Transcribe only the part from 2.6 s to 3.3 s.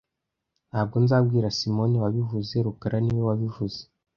rukara niwe